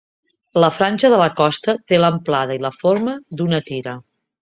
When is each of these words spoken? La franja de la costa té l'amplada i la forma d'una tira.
La 0.63 0.69
franja 0.77 1.11
de 1.15 1.19
la 1.23 1.27
costa 1.41 1.77
té 1.91 2.01
l'amplada 2.01 2.59
i 2.59 2.65
la 2.67 2.75
forma 2.83 3.19
d'una 3.39 3.65
tira. 3.73 3.99